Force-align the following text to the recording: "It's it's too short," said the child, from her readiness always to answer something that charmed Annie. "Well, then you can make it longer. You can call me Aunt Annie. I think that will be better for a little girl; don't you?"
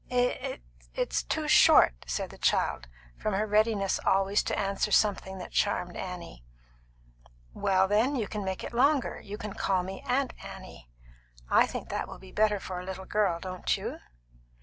"It's 0.09 0.89
it's 0.95 1.21
too 1.21 1.47
short," 1.47 1.93
said 2.07 2.31
the 2.31 2.39
child, 2.39 2.87
from 3.19 3.35
her 3.35 3.45
readiness 3.45 3.99
always 4.03 4.41
to 4.45 4.57
answer 4.57 4.91
something 4.91 5.37
that 5.37 5.51
charmed 5.51 5.95
Annie. 5.95 6.43
"Well, 7.53 7.87
then 7.87 8.15
you 8.15 8.27
can 8.27 8.43
make 8.43 8.63
it 8.63 8.73
longer. 8.73 9.19
You 9.19 9.37
can 9.37 9.53
call 9.53 9.83
me 9.83 10.03
Aunt 10.07 10.33
Annie. 10.43 10.89
I 11.51 11.67
think 11.67 11.89
that 11.89 12.07
will 12.07 12.17
be 12.17 12.31
better 12.31 12.59
for 12.59 12.79
a 12.79 12.83
little 12.83 13.05
girl; 13.05 13.39
don't 13.39 13.77
you?" 13.77 13.99